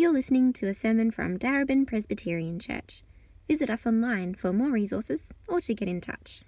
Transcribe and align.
You're 0.00 0.12
listening 0.12 0.52
to 0.52 0.68
a 0.68 0.74
sermon 0.74 1.10
from 1.10 1.40
Darebin 1.40 1.84
Presbyterian 1.84 2.60
Church. 2.60 3.02
Visit 3.48 3.68
us 3.68 3.84
online 3.84 4.36
for 4.36 4.52
more 4.52 4.70
resources 4.70 5.32
or 5.48 5.60
to 5.62 5.74
get 5.74 5.88
in 5.88 6.00
touch. 6.00 6.42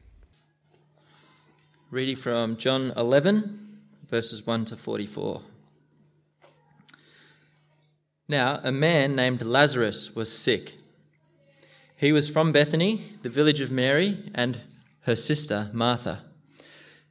Reading 1.90 2.14
from 2.14 2.56
John 2.56 2.92
11, 2.96 3.80
verses 4.08 4.46
1 4.46 4.66
to 4.66 4.76
44. 4.76 5.42
Now, 8.28 8.60
a 8.62 8.70
man 8.70 9.16
named 9.16 9.42
Lazarus 9.42 10.14
was 10.14 10.30
sick. 10.30 10.74
He 11.96 12.12
was 12.12 12.28
from 12.28 12.52
Bethany, 12.52 13.16
the 13.22 13.30
village 13.30 13.60
of 13.60 13.72
Mary, 13.72 14.30
and 14.32 14.60
her 15.00 15.16
sister 15.16 15.70
Martha. 15.72 16.22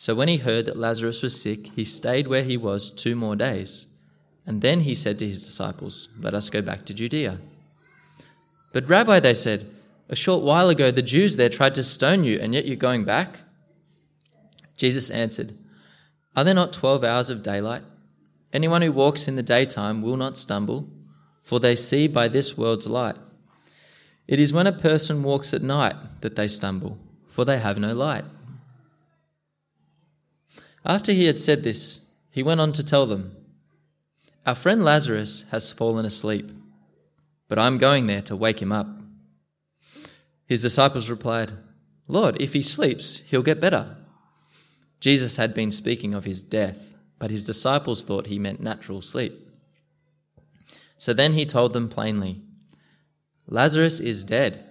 So 0.00 0.14
when 0.14 0.28
he 0.28 0.38
heard 0.38 0.64
that 0.64 0.78
Lazarus 0.78 1.22
was 1.22 1.38
sick, 1.38 1.66
he 1.76 1.84
stayed 1.84 2.26
where 2.26 2.42
he 2.42 2.56
was 2.56 2.90
two 2.90 3.14
more 3.14 3.36
days. 3.36 3.86
And 4.46 4.62
then 4.62 4.80
he 4.80 4.94
said 4.94 5.18
to 5.18 5.28
his 5.28 5.44
disciples, 5.44 6.08
Let 6.18 6.32
us 6.32 6.48
go 6.48 6.62
back 6.62 6.86
to 6.86 6.94
Judea. 6.94 7.38
But, 8.72 8.88
Rabbi, 8.88 9.20
they 9.20 9.34
said, 9.34 9.70
a 10.08 10.16
short 10.16 10.42
while 10.42 10.70
ago 10.70 10.90
the 10.90 11.02
Jews 11.02 11.36
there 11.36 11.50
tried 11.50 11.74
to 11.74 11.82
stone 11.82 12.24
you, 12.24 12.38
and 12.40 12.54
yet 12.54 12.64
you're 12.64 12.76
going 12.76 13.04
back? 13.04 13.40
Jesus 14.78 15.10
answered, 15.10 15.52
Are 16.34 16.44
there 16.44 16.54
not 16.54 16.72
twelve 16.72 17.04
hours 17.04 17.28
of 17.28 17.42
daylight? 17.42 17.82
Anyone 18.54 18.80
who 18.80 18.92
walks 18.92 19.28
in 19.28 19.36
the 19.36 19.42
daytime 19.42 20.00
will 20.00 20.16
not 20.16 20.38
stumble, 20.38 20.88
for 21.42 21.60
they 21.60 21.76
see 21.76 22.08
by 22.08 22.26
this 22.26 22.56
world's 22.56 22.88
light. 22.88 23.16
It 24.26 24.40
is 24.40 24.50
when 24.50 24.66
a 24.66 24.72
person 24.72 25.22
walks 25.22 25.52
at 25.52 25.60
night 25.60 25.96
that 26.22 26.36
they 26.36 26.48
stumble, 26.48 26.96
for 27.28 27.44
they 27.44 27.58
have 27.58 27.76
no 27.76 27.92
light. 27.92 28.24
After 30.84 31.12
he 31.12 31.26
had 31.26 31.38
said 31.38 31.62
this, 31.62 32.00
he 32.30 32.42
went 32.42 32.60
on 32.60 32.72
to 32.72 32.84
tell 32.84 33.06
them, 33.06 33.36
Our 34.46 34.54
friend 34.54 34.84
Lazarus 34.84 35.44
has 35.50 35.72
fallen 35.72 36.06
asleep, 36.06 36.50
but 37.48 37.58
I'm 37.58 37.78
going 37.78 38.06
there 38.06 38.22
to 38.22 38.36
wake 38.36 38.62
him 38.62 38.72
up. 38.72 38.88
His 40.46 40.62
disciples 40.62 41.10
replied, 41.10 41.52
Lord, 42.08 42.40
if 42.40 42.54
he 42.54 42.62
sleeps, 42.62 43.18
he'll 43.28 43.42
get 43.42 43.60
better. 43.60 43.96
Jesus 44.98 45.36
had 45.36 45.54
been 45.54 45.70
speaking 45.70 46.12
of 46.12 46.24
his 46.24 46.42
death, 46.42 46.94
but 47.18 47.30
his 47.30 47.44
disciples 47.44 48.02
thought 48.02 48.26
he 48.26 48.38
meant 48.38 48.60
natural 48.60 49.00
sleep. 49.00 49.48
So 50.98 51.12
then 51.12 51.34
he 51.34 51.46
told 51.46 51.72
them 51.72 51.88
plainly, 51.88 52.40
Lazarus 53.46 54.00
is 54.00 54.24
dead. 54.24 54.64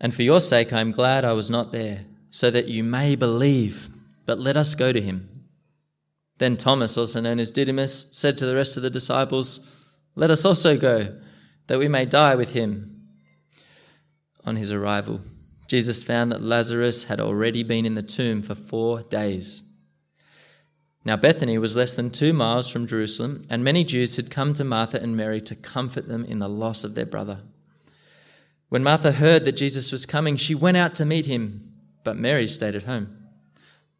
And 0.00 0.14
for 0.14 0.22
your 0.22 0.40
sake 0.40 0.72
I 0.72 0.80
am 0.80 0.90
glad 0.92 1.24
I 1.24 1.32
was 1.32 1.50
not 1.50 1.72
there, 1.72 2.04
so 2.30 2.50
that 2.50 2.68
you 2.68 2.82
may 2.82 3.14
believe 3.14 3.88
but 4.26 4.38
let 4.38 4.56
us 4.56 4.74
go 4.74 4.92
to 4.92 5.00
him. 5.00 5.28
Then 6.38 6.56
Thomas, 6.56 6.96
also 6.96 7.20
known 7.20 7.38
as 7.38 7.52
Didymus, 7.52 8.06
said 8.12 8.36
to 8.38 8.46
the 8.46 8.54
rest 8.54 8.76
of 8.76 8.82
the 8.82 8.90
disciples, 8.90 9.60
Let 10.16 10.30
us 10.30 10.44
also 10.44 10.76
go, 10.76 11.16
that 11.68 11.78
we 11.78 11.88
may 11.88 12.04
die 12.04 12.34
with 12.34 12.52
him. 12.52 12.90
On 14.44 14.56
his 14.56 14.72
arrival, 14.72 15.20
Jesus 15.68 16.04
found 16.04 16.32
that 16.32 16.42
Lazarus 16.42 17.04
had 17.04 17.20
already 17.20 17.62
been 17.62 17.86
in 17.86 17.94
the 17.94 18.02
tomb 18.02 18.42
for 18.42 18.54
four 18.54 19.02
days. 19.02 19.62
Now, 21.04 21.16
Bethany 21.16 21.58
was 21.58 21.76
less 21.76 21.94
than 21.94 22.10
two 22.10 22.32
miles 22.32 22.70
from 22.70 22.86
Jerusalem, 22.86 23.46
and 23.50 23.62
many 23.62 23.84
Jews 23.84 24.16
had 24.16 24.30
come 24.30 24.54
to 24.54 24.64
Martha 24.64 25.00
and 25.00 25.16
Mary 25.16 25.40
to 25.42 25.54
comfort 25.54 26.08
them 26.08 26.24
in 26.24 26.38
the 26.38 26.48
loss 26.48 26.82
of 26.82 26.94
their 26.94 27.06
brother. 27.06 27.40
When 28.70 28.82
Martha 28.82 29.12
heard 29.12 29.44
that 29.44 29.52
Jesus 29.52 29.92
was 29.92 30.06
coming, 30.06 30.36
she 30.36 30.54
went 30.54 30.78
out 30.78 30.94
to 30.96 31.04
meet 31.04 31.26
him, 31.26 31.72
but 32.02 32.16
Mary 32.16 32.48
stayed 32.48 32.74
at 32.74 32.84
home. 32.84 33.23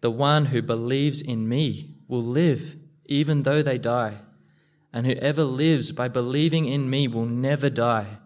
The 0.00 0.10
one 0.10 0.46
who 0.46 0.62
believes 0.62 1.20
in 1.20 1.48
me 1.48 1.96
will 2.08 2.22
live 2.22 2.76
even 3.04 3.42
though 3.42 3.60
they 3.60 3.76
die, 3.76 4.18
and 4.92 5.06
whoever 5.06 5.44
lives 5.44 5.92
by 5.92 6.08
believing 6.08 6.66
in 6.66 6.88
me 6.88 7.08
will 7.08 7.26
never 7.26 7.68
die. 7.68 8.18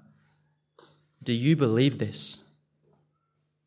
Do 1.22 1.32
you 1.32 1.56
believe 1.56 1.98
this? 1.98 2.38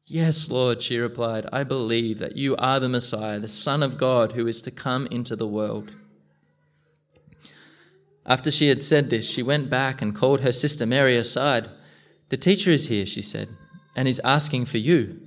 Yes, 0.05 0.49
Lord, 0.49 0.81
she 0.81 0.97
replied, 0.97 1.47
I 1.51 1.63
believe 1.63 2.19
that 2.19 2.37
you 2.37 2.55
are 2.57 2.79
the 2.79 2.87
Messiah, 2.87 3.39
the 3.39 3.47
Son 3.47 3.83
of 3.83 3.97
God, 3.97 4.33
who 4.33 4.47
is 4.47 4.61
to 4.61 4.71
come 4.71 5.07
into 5.07 5.35
the 5.35 5.47
world. 5.47 5.91
After 8.25 8.51
she 8.51 8.67
had 8.67 8.81
said 8.81 9.09
this, 9.09 9.27
she 9.27 9.43
went 9.43 9.69
back 9.69 10.01
and 10.01 10.15
called 10.15 10.41
her 10.41 10.51
sister 10.51 10.85
Mary 10.85 11.17
aside. 11.17 11.69
The 12.29 12.37
teacher 12.37 12.71
is 12.71 12.87
here, 12.87 13.05
she 13.05 13.21
said, 13.21 13.49
and 13.95 14.07
is 14.07 14.21
asking 14.23 14.65
for 14.65 14.77
you. 14.77 15.26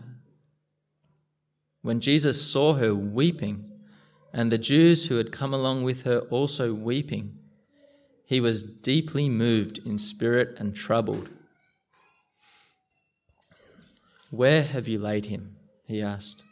When 1.81 1.99
Jesus 1.99 2.41
saw 2.41 2.73
her 2.73 2.93
weeping, 2.93 3.71
and 4.33 4.51
the 4.51 4.57
Jews 4.57 5.07
who 5.07 5.17
had 5.17 5.31
come 5.31 5.53
along 5.53 5.83
with 5.83 6.03
her 6.03 6.19
also 6.29 6.73
weeping, 6.73 7.37
he 8.25 8.39
was 8.39 8.63
deeply 8.63 9.27
moved 9.27 9.79
in 9.79 9.97
spirit 9.97 10.55
and 10.57 10.75
troubled. 10.75 11.29
Where 14.29 14.63
have 14.63 14.87
you 14.87 14.99
laid 14.99 15.25
him? 15.25 15.57
he 15.85 16.01
asked. 16.01 16.45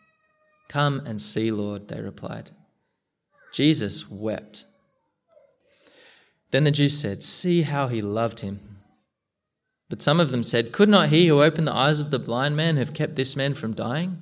Come 0.67 1.01
and 1.05 1.21
see, 1.21 1.51
Lord, 1.51 1.87
they 1.87 2.01
replied. 2.01 2.51
Jesus 3.53 4.09
wept. 4.09 4.65
Then 6.51 6.65
the 6.65 6.71
Jews 6.71 6.99
said, 6.99 7.23
See 7.23 7.61
how 7.61 7.87
he 7.87 8.01
loved 8.01 8.41
him. 8.41 8.59
But 9.89 10.01
some 10.01 10.19
of 10.19 10.29
them 10.29 10.43
said, 10.43 10.71
Could 10.71 10.89
not 10.89 11.09
he 11.09 11.27
who 11.27 11.41
opened 11.41 11.67
the 11.67 11.75
eyes 11.75 11.99
of 11.99 12.11
the 12.11 12.19
blind 12.19 12.55
man 12.55 12.77
have 12.77 12.93
kept 12.93 13.15
this 13.15 13.35
man 13.35 13.53
from 13.53 13.73
dying? 13.73 14.21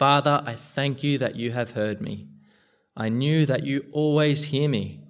Father, 0.00 0.42
I 0.46 0.54
thank 0.54 1.02
you 1.02 1.18
that 1.18 1.36
you 1.36 1.52
have 1.52 1.72
heard 1.72 2.00
me. 2.00 2.26
I 2.96 3.10
knew 3.10 3.44
that 3.44 3.66
you 3.66 3.84
always 3.92 4.44
hear 4.44 4.66
me, 4.66 5.02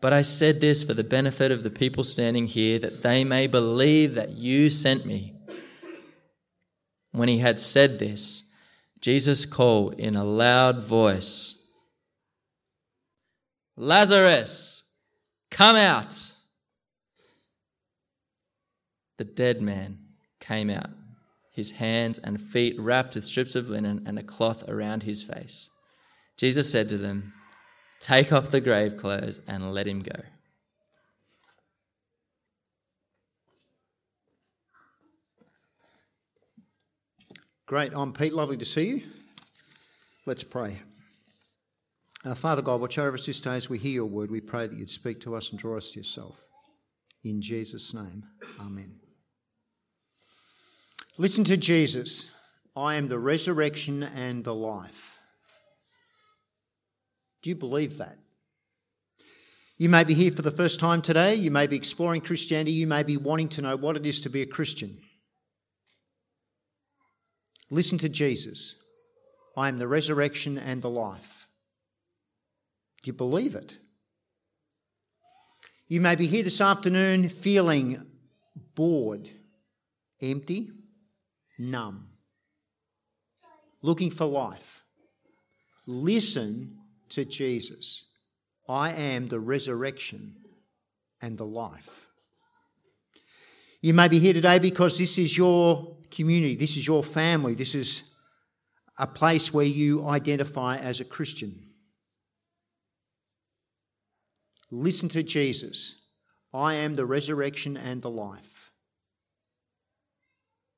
But 0.00 0.12
I 0.12 0.22
said 0.22 0.60
this 0.60 0.82
for 0.82 0.94
the 0.94 1.04
benefit 1.04 1.52
of 1.52 1.62
the 1.62 1.70
people 1.70 2.02
standing 2.02 2.48
here, 2.48 2.80
that 2.80 3.02
they 3.02 3.22
may 3.22 3.46
believe 3.46 4.14
that 4.14 4.32
you 4.32 4.68
sent 4.68 5.06
me. 5.06 5.36
When 7.12 7.28
he 7.28 7.38
had 7.38 7.60
said 7.60 8.00
this, 8.00 8.42
Jesus 9.00 9.46
called 9.46 9.94
in 9.94 10.16
a 10.16 10.24
loud 10.24 10.82
voice, 10.82 11.54
Lazarus, 13.76 14.82
come 15.52 15.76
out. 15.76 16.32
The 19.18 19.24
dead 19.24 19.62
man 19.62 19.98
came 20.40 20.68
out, 20.68 20.90
his 21.56 21.70
hands 21.70 22.18
and 22.18 22.38
feet 22.38 22.78
wrapped 22.78 23.14
with 23.14 23.24
strips 23.24 23.56
of 23.56 23.70
linen 23.70 24.04
and 24.06 24.18
a 24.18 24.22
cloth 24.22 24.68
around 24.68 25.02
his 25.02 25.22
face. 25.22 25.70
Jesus 26.36 26.70
said 26.70 26.90
to 26.90 26.98
them, 26.98 27.32
Take 27.98 28.30
off 28.30 28.50
the 28.50 28.60
grave 28.60 28.98
clothes 28.98 29.40
and 29.48 29.72
let 29.72 29.86
him 29.86 30.00
go. 30.02 30.20
Great. 37.64 37.92
I'm 37.94 38.12
Pete. 38.12 38.34
Lovely 38.34 38.58
to 38.58 38.64
see 38.66 38.88
you. 38.88 39.02
Let's 40.26 40.44
pray. 40.44 40.82
Uh, 42.22 42.34
Father 42.34 42.60
God, 42.60 42.82
watch 42.82 42.98
over 42.98 43.14
us 43.14 43.24
this 43.24 43.40
day 43.40 43.56
as 43.56 43.70
we 43.70 43.78
hear 43.78 43.92
your 43.92 44.04
word. 44.04 44.30
We 44.30 44.42
pray 44.42 44.66
that 44.66 44.76
you'd 44.76 44.90
speak 44.90 45.22
to 45.22 45.34
us 45.34 45.50
and 45.50 45.58
draw 45.58 45.78
us 45.78 45.90
to 45.92 46.00
yourself. 46.00 46.38
In 47.24 47.40
Jesus' 47.40 47.94
name, 47.94 48.24
amen. 48.60 49.05
Listen 51.18 51.44
to 51.44 51.56
Jesus. 51.56 52.30
I 52.76 52.96
am 52.96 53.08
the 53.08 53.18
resurrection 53.18 54.02
and 54.02 54.44
the 54.44 54.54
life. 54.54 55.18
Do 57.42 57.48
you 57.48 57.56
believe 57.56 57.98
that? 57.98 58.18
You 59.78 59.88
may 59.88 60.04
be 60.04 60.14
here 60.14 60.32
for 60.32 60.42
the 60.42 60.50
first 60.50 60.78
time 60.78 61.00
today. 61.00 61.34
You 61.34 61.50
may 61.50 61.66
be 61.66 61.76
exploring 61.76 62.20
Christianity. 62.20 62.72
You 62.72 62.86
may 62.86 63.02
be 63.02 63.16
wanting 63.16 63.48
to 63.50 63.62
know 63.62 63.76
what 63.76 63.96
it 63.96 64.04
is 64.04 64.20
to 64.22 64.28
be 64.28 64.42
a 64.42 64.46
Christian. 64.46 64.98
Listen 67.70 67.98
to 67.98 68.08
Jesus. 68.08 68.76
I 69.56 69.68
am 69.68 69.78
the 69.78 69.88
resurrection 69.88 70.58
and 70.58 70.82
the 70.82 70.90
life. 70.90 71.46
Do 73.02 73.08
you 73.08 73.14
believe 73.14 73.54
it? 73.54 73.76
You 75.88 76.00
may 76.00 76.14
be 76.14 76.26
here 76.26 76.42
this 76.42 76.60
afternoon 76.60 77.28
feeling 77.28 78.04
bored, 78.74 79.30
empty, 80.20 80.70
numb, 81.58 82.08
looking 83.82 84.10
for 84.10 84.26
life. 84.26 84.82
Listen 85.86 86.78
to 87.10 87.24
Jesus. 87.24 88.06
I 88.68 88.92
am 88.92 89.28
the 89.28 89.40
resurrection 89.40 90.34
and 91.22 91.38
the 91.38 91.46
life. 91.46 92.08
You 93.80 93.94
may 93.94 94.08
be 94.08 94.18
here 94.18 94.32
today 94.32 94.58
because 94.58 94.98
this 94.98 95.18
is 95.18 95.36
your 95.36 95.96
community, 96.10 96.56
this 96.56 96.76
is 96.76 96.86
your 96.86 97.04
family, 97.04 97.54
this 97.54 97.74
is 97.74 98.02
a 98.98 99.06
place 99.06 99.52
where 99.52 99.66
you 99.66 100.06
identify 100.08 100.78
as 100.78 101.00
a 101.00 101.04
Christian. 101.04 101.54
Listen 104.70 105.08
to 105.10 105.22
Jesus. 105.22 106.02
I 106.52 106.74
am 106.74 106.94
the 106.94 107.06
resurrection 107.06 107.76
and 107.76 108.00
the 108.00 108.10
life. 108.10 108.55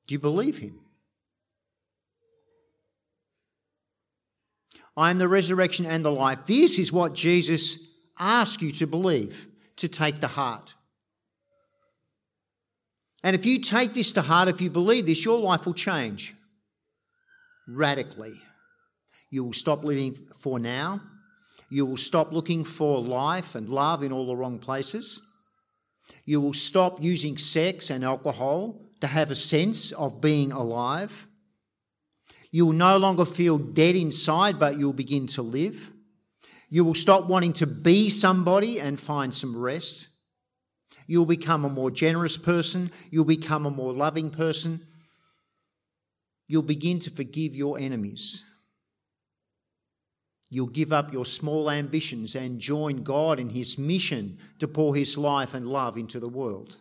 Do 0.09 0.15
you 0.15 0.19
believe 0.19 0.57
him? 0.57 0.79
I 4.97 5.11
am 5.11 5.19
the 5.19 5.27
resurrection 5.27 5.85
and 5.85 6.03
the 6.03 6.11
life. 6.11 6.39
This 6.47 6.79
is 6.79 6.91
what 6.91 7.13
Jesus 7.13 7.77
asks 8.17 8.59
you 8.59 8.71
to 8.71 8.87
believe, 8.87 9.45
to 9.75 9.87
take 9.87 10.19
to 10.21 10.27
heart. 10.27 10.73
And 13.23 13.35
if 13.35 13.45
you 13.45 13.59
take 13.59 13.93
this 13.93 14.11
to 14.13 14.23
heart, 14.23 14.47
if 14.47 14.61
you 14.61 14.71
believe 14.71 15.05
this, 15.05 15.23
your 15.23 15.39
life 15.39 15.67
will 15.67 15.75
change 15.75 16.33
radically. 17.67 18.33
You 19.29 19.43
will 19.43 19.53
stop 19.53 19.83
living 19.83 20.17
for 20.39 20.57
now. 20.57 21.01
You 21.69 21.85
will 21.85 21.97
stop 21.97 22.31
looking 22.31 22.65
for 22.65 22.99
life 22.99 23.53
and 23.53 23.69
love 23.69 24.01
in 24.01 24.11
all 24.11 24.25
the 24.25 24.35
wrong 24.35 24.57
places. 24.57 25.21
You 26.25 26.41
will 26.41 26.55
stop 26.55 26.99
using 26.99 27.37
sex 27.37 27.91
and 27.91 28.03
alcohol 28.03 28.88
to 29.01 29.07
have 29.07 29.31
a 29.31 29.35
sense 29.35 29.91
of 29.91 30.21
being 30.21 30.51
alive. 30.51 31.27
You 32.51 32.65
will 32.65 32.73
no 32.73 32.97
longer 32.97 33.25
feel 33.25 33.57
dead 33.57 33.95
inside, 33.95 34.59
but 34.59 34.77
you'll 34.77 34.93
begin 34.93 35.27
to 35.27 35.41
live. 35.41 35.91
You 36.69 36.83
will 36.83 36.95
stop 36.95 37.27
wanting 37.27 37.53
to 37.53 37.67
be 37.67 38.09
somebody 38.09 38.79
and 38.79 38.99
find 38.99 39.33
some 39.33 39.57
rest. 39.57 40.07
You'll 41.07 41.25
become 41.25 41.65
a 41.65 41.69
more 41.69 41.89
generous 41.89 42.37
person. 42.37 42.91
You'll 43.09 43.25
become 43.25 43.65
a 43.65 43.71
more 43.71 43.93
loving 43.93 44.29
person. 44.29 44.85
You'll 46.47 46.63
begin 46.63 46.99
to 46.99 47.11
forgive 47.11 47.55
your 47.55 47.79
enemies. 47.79 48.45
You'll 50.51 50.67
give 50.67 50.91
up 50.91 51.13
your 51.13 51.25
small 51.25 51.69
ambitions 51.69 52.35
and 52.35 52.59
join 52.59 53.03
God 53.03 53.39
in 53.39 53.49
His 53.49 53.77
mission 53.77 54.39
to 54.57 54.67
pour 54.67 54.95
His 54.95 55.17
life 55.17 55.53
and 55.53 55.67
love 55.67 55.97
into 55.97 56.19
the 56.19 56.27
world. 56.27 56.77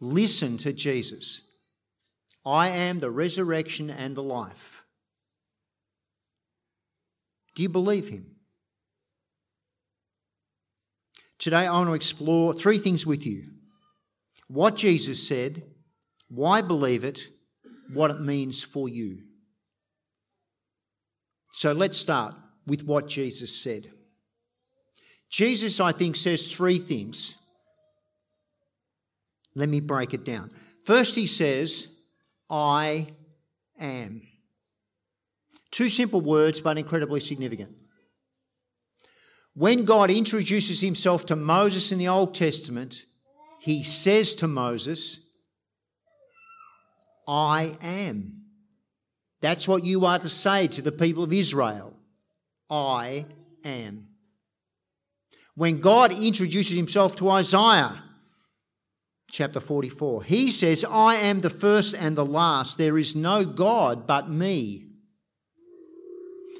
Listen 0.00 0.56
to 0.58 0.72
Jesus. 0.72 1.42
I 2.44 2.68
am 2.68 2.98
the 2.98 3.10
resurrection 3.10 3.90
and 3.90 4.16
the 4.16 4.22
life. 4.22 4.82
Do 7.54 7.62
you 7.62 7.68
believe 7.68 8.08
him? 8.08 8.26
Today, 11.38 11.66
I 11.66 11.72
want 11.72 11.88
to 11.88 11.94
explore 11.94 12.52
three 12.52 12.78
things 12.78 13.06
with 13.06 13.26
you 13.26 13.44
what 14.48 14.76
Jesus 14.76 15.26
said, 15.26 15.62
why 16.28 16.60
believe 16.60 17.04
it, 17.04 17.28
what 17.92 18.10
it 18.10 18.20
means 18.20 18.62
for 18.62 18.88
you. 18.88 19.22
So 21.52 21.72
let's 21.72 21.96
start 21.96 22.34
with 22.66 22.84
what 22.84 23.08
Jesus 23.08 23.62
said. 23.62 23.90
Jesus, 25.30 25.80
I 25.80 25.92
think, 25.92 26.16
says 26.16 26.52
three 26.52 26.78
things. 26.78 27.36
Let 29.54 29.68
me 29.68 29.80
break 29.80 30.14
it 30.14 30.24
down. 30.24 30.50
First, 30.84 31.14
he 31.14 31.26
says, 31.26 31.88
I 32.50 33.08
am. 33.78 34.22
Two 35.70 35.88
simple 35.88 36.20
words, 36.20 36.60
but 36.60 36.78
incredibly 36.78 37.20
significant. 37.20 37.74
When 39.54 39.84
God 39.84 40.10
introduces 40.10 40.80
himself 40.80 41.26
to 41.26 41.36
Moses 41.36 41.92
in 41.92 41.98
the 41.98 42.08
Old 42.08 42.34
Testament, 42.34 43.04
he 43.60 43.82
says 43.82 44.34
to 44.36 44.46
Moses, 44.46 45.20
I 47.26 47.76
am. 47.80 48.42
That's 49.40 49.66
what 49.66 49.84
you 49.84 50.04
are 50.06 50.18
to 50.18 50.28
say 50.28 50.68
to 50.68 50.82
the 50.82 50.92
people 50.92 51.24
of 51.24 51.32
Israel. 51.32 51.94
I 52.70 53.26
am. 53.64 54.08
When 55.54 55.80
God 55.80 56.14
introduces 56.14 56.76
himself 56.76 57.16
to 57.16 57.30
Isaiah, 57.30 58.03
chapter 59.34 59.58
44. 59.58 60.22
He 60.22 60.48
says, 60.48 60.84
I 60.88 61.16
am 61.16 61.40
the 61.40 61.50
first 61.50 61.92
and 61.92 62.16
the 62.16 62.24
last. 62.24 62.78
There 62.78 62.96
is 62.96 63.16
no 63.16 63.44
God 63.44 64.06
but 64.06 64.30
me. 64.30 64.86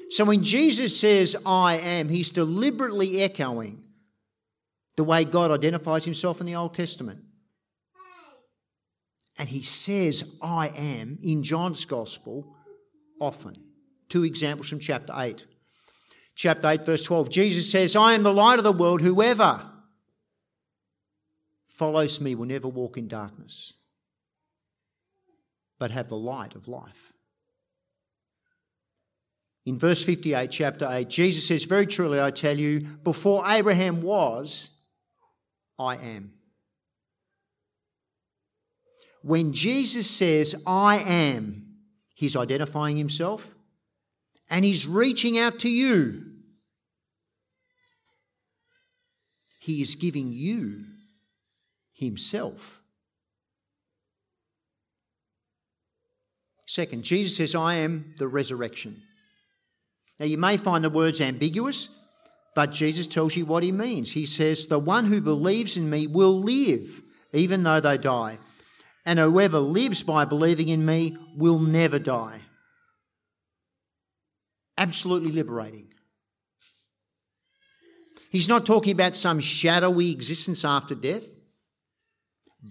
So 0.09 0.25
when 0.25 0.43
Jesus 0.43 0.99
says, 0.99 1.37
I 1.45 1.77
am, 1.77 2.09
he's 2.09 2.31
deliberately 2.31 3.21
echoing 3.21 3.81
the 4.97 5.05
way 5.05 5.23
God 5.23 5.51
identifies 5.51 6.03
himself 6.03 6.41
in 6.41 6.47
the 6.47 6.55
Old 6.55 6.73
Testament. 6.73 7.21
And 9.39 9.47
he 9.47 9.61
says, 9.61 10.37
I 10.41 10.67
am, 10.67 11.17
in 11.23 11.43
John's 11.43 11.85
Gospel 11.85 12.55
often. 13.21 13.55
Two 14.09 14.25
examples 14.25 14.67
from 14.67 14.79
chapter 14.79 15.13
8. 15.15 15.45
Chapter 16.35 16.67
8, 16.67 16.85
verse 16.85 17.05
12. 17.05 17.29
Jesus 17.29 17.71
says, 17.71 17.95
I 17.95 18.13
am 18.13 18.23
the 18.23 18.33
light 18.33 18.57
of 18.57 18.65
the 18.65 18.73
world. 18.73 19.01
Whoever 19.01 19.71
follows 21.75 22.21
me 22.21 22.35
will 22.35 22.45
never 22.45 22.67
walk 22.67 22.97
in 22.97 23.07
darkness, 23.07 23.75
but 25.77 25.91
have 25.91 26.07
the 26.07 26.15
light 26.15 26.55
of 26.55 26.67
life. 26.67 27.13
In 29.65 29.77
verse 29.77 30.03
58, 30.03 30.51
chapter 30.51 30.87
8, 30.89 31.09
Jesus 31.09 31.47
says, 31.47 31.63
Very 31.63 31.87
truly 31.87 32.21
I 32.21 32.31
tell 32.31 32.57
you, 32.57 32.81
before 33.03 33.43
Abraham 33.47 34.01
was, 34.01 34.69
I 35.77 35.97
am. 35.97 36.31
When 39.21 39.53
Jesus 39.53 40.09
says, 40.09 40.55
I 40.67 40.99
am, 40.99 41.77
he's 42.13 42.35
identifying 42.35 42.95
himself 42.95 43.53
and 44.49 44.63
he's 44.63 44.87
reaching 44.87 45.37
out 45.37 45.59
to 45.59 45.69
you. 45.69 46.21
He 49.59 49.81
is 49.81 49.95
giving 49.95 50.31
you 50.31 50.85
himself. 51.95 52.79
Second, 56.67 57.03
Jesus 57.03 57.37
says, 57.37 57.55
I 57.55 57.75
am 57.75 58.13
the 58.17 58.27
resurrection. 58.27 59.01
Now, 60.19 60.27
you 60.27 60.37
may 60.37 60.57
find 60.57 60.83
the 60.83 60.89
words 60.89 61.21
ambiguous, 61.21 61.89
But 62.55 62.71
Jesus 62.71 63.05
tells 63.05 63.35
you 63.35 63.45
what 63.45 63.63
he 63.63 63.71
means. 63.73 64.13
He 64.13 64.25
says, 64.25 64.65
The 64.65 64.79
one 64.79 65.05
who 65.05 65.19
believes 65.21 65.75
in 65.75 65.89
me 65.89 66.07
will 66.07 66.39
live, 66.39 67.01
even 67.33 67.63
though 67.63 67.81
they 67.81 67.97
die. 67.97 68.39
And 69.05 69.19
whoever 69.19 69.59
lives 69.59 70.01
by 70.01 70.25
believing 70.25 70.69
in 70.69 70.83
me 70.83 71.17
will 71.35 71.59
never 71.59 71.99
die. 71.99 72.39
Absolutely 74.77 75.31
liberating. 75.31 75.89
He's 78.31 78.49
not 78.49 78.65
talking 78.65 78.93
about 78.93 79.15
some 79.15 79.39
shadowy 79.41 80.11
existence 80.11 80.65
after 80.65 80.95
death, 80.95 81.27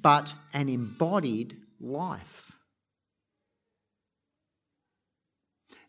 but 0.00 0.34
an 0.52 0.68
embodied 0.68 1.56
life. 1.80 2.52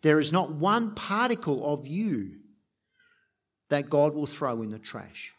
There 0.01 0.19
is 0.19 0.31
not 0.31 0.51
one 0.51 0.93
particle 0.93 1.73
of 1.73 1.87
you 1.87 2.37
that 3.69 3.89
God 3.89 4.13
will 4.13 4.27
throw 4.27 4.61
in 4.61 4.69
the 4.69 4.77
trash. 4.77 5.33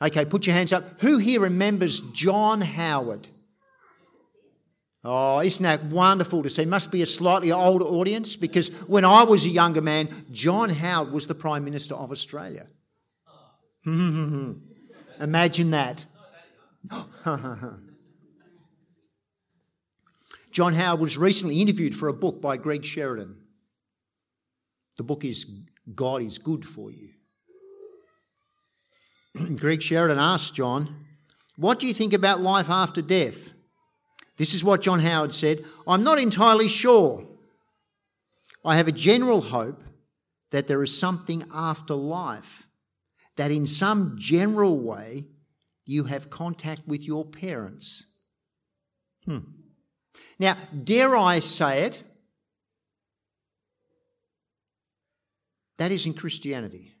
Okay, 0.00 0.24
put 0.24 0.46
your 0.46 0.54
hands 0.54 0.72
up. 0.72 1.00
Who 1.00 1.18
here 1.18 1.40
remembers 1.40 2.00
John 2.00 2.60
Howard? 2.60 3.28
Oh, 5.04 5.40
isn't 5.40 5.62
that 5.62 5.84
wonderful 5.84 6.42
to 6.42 6.50
see? 6.50 6.64
Must 6.64 6.90
be 6.90 7.02
a 7.02 7.06
slightly 7.06 7.52
older 7.52 7.84
audience 7.84 8.34
because 8.34 8.68
when 8.88 9.04
I 9.04 9.22
was 9.22 9.44
a 9.44 9.48
younger 9.48 9.80
man, 9.80 10.08
John 10.32 10.70
Howard 10.70 11.12
was 11.12 11.28
the 11.28 11.34
Prime 11.34 11.64
Minister 11.64 11.94
of 11.94 12.10
Australia. 12.10 12.66
Imagine 15.22 15.70
that. 15.70 16.04
John 20.50 20.74
Howard 20.74 21.00
was 21.00 21.16
recently 21.16 21.62
interviewed 21.62 21.96
for 21.96 22.08
a 22.08 22.12
book 22.12 22.42
by 22.42 22.56
Greg 22.56 22.84
Sheridan. 22.84 23.36
The 24.96 25.04
book 25.04 25.24
is 25.24 25.46
God 25.94 26.22
is 26.22 26.38
Good 26.38 26.66
for 26.66 26.90
You. 26.90 27.10
Greg 29.56 29.80
Sheridan 29.80 30.18
asked 30.18 30.54
John, 30.54 31.06
What 31.56 31.78
do 31.78 31.86
you 31.86 31.94
think 31.94 32.12
about 32.12 32.40
life 32.40 32.68
after 32.68 33.00
death? 33.00 33.52
This 34.36 34.54
is 34.54 34.64
what 34.64 34.82
John 34.82 35.00
Howard 35.00 35.32
said 35.32 35.64
I'm 35.86 36.02
not 36.02 36.18
entirely 36.18 36.68
sure. 36.68 37.26
I 38.64 38.76
have 38.76 38.88
a 38.88 38.92
general 38.92 39.40
hope 39.40 39.82
that 40.50 40.66
there 40.66 40.82
is 40.82 40.96
something 40.96 41.44
after 41.52 41.94
life, 41.94 42.64
that 43.36 43.50
in 43.50 43.66
some 43.66 44.16
general 44.18 44.78
way 44.78 45.26
you 45.84 46.04
have 46.04 46.30
contact 46.30 46.86
with 46.86 47.06
your 47.06 47.24
parents. 47.24 48.06
Hmm. 49.24 49.38
Now, 50.38 50.56
dare 50.84 51.16
I 51.16 51.40
say 51.40 51.84
it? 51.84 52.02
That 55.78 55.92
isn't 55.92 56.14
Christianity. 56.14 56.92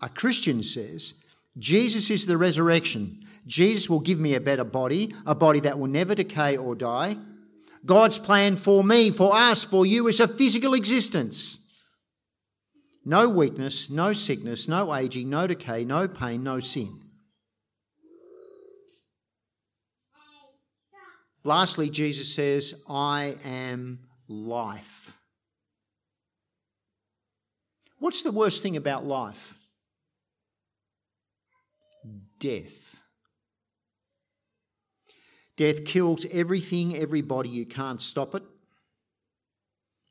A 0.00 0.08
Christian 0.08 0.62
says, 0.62 1.14
Jesus 1.58 2.10
is 2.10 2.26
the 2.26 2.36
resurrection. 2.36 3.24
Jesus 3.46 3.88
will 3.88 4.00
give 4.00 4.18
me 4.18 4.34
a 4.34 4.40
better 4.40 4.64
body, 4.64 5.14
a 5.26 5.34
body 5.34 5.60
that 5.60 5.78
will 5.78 5.88
never 5.88 6.14
decay 6.14 6.56
or 6.56 6.74
die. 6.74 7.16
God's 7.84 8.18
plan 8.18 8.56
for 8.56 8.82
me, 8.82 9.10
for 9.10 9.34
us, 9.34 9.64
for 9.64 9.84
you 9.84 10.08
is 10.08 10.20
a 10.20 10.28
physical 10.28 10.74
existence. 10.74 11.58
No 13.04 13.28
weakness, 13.28 13.90
no 13.90 14.12
sickness, 14.12 14.68
no 14.68 14.94
aging, 14.94 15.28
no 15.28 15.46
decay, 15.46 15.84
no 15.84 16.06
pain, 16.06 16.42
no 16.44 16.60
sin. 16.60 17.00
Lastly, 21.44 21.90
Jesus 21.90 22.32
says, 22.32 22.74
I 22.88 23.36
am 23.44 23.98
life. 24.28 25.12
What's 27.98 28.22
the 28.22 28.30
worst 28.30 28.62
thing 28.62 28.76
about 28.76 29.04
life? 29.04 29.56
Death. 32.38 33.00
Death 35.56 35.84
kills 35.84 36.24
everything, 36.30 36.96
everybody. 36.96 37.48
You 37.48 37.66
can't 37.66 38.00
stop 38.00 38.34
it. 38.34 38.42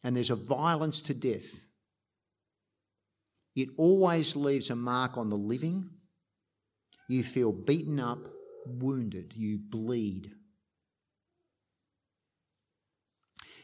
And 0.04 0.16
there's 0.16 0.30
a 0.30 0.36
violence 0.36 1.02
to 1.04 1.14
death. 1.14 1.62
It 3.56 3.70
always 3.78 4.36
leaves 4.36 4.70
a 4.70 4.76
mark 4.76 5.18
on 5.18 5.30
the 5.30 5.38
living. 5.38 5.90
You 7.08 7.24
feel 7.24 7.52
beaten 7.52 8.00
up, 8.00 8.28
wounded, 8.66 9.34
you 9.36 9.60
bleed. 9.60 10.32